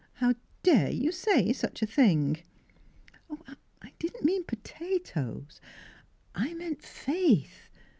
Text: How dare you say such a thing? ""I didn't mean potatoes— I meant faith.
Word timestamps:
How 0.13 0.33
dare 0.63 0.89
you 0.89 1.11
say 1.11 1.53
such 1.53 1.83
a 1.83 1.85
thing? 1.85 2.37
""I 3.83 3.91
didn't 3.99 4.25
mean 4.25 4.43
potatoes— 4.45 5.61
I 6.33 6.55
meant 6.55 6.81
faith. 6.81 7.69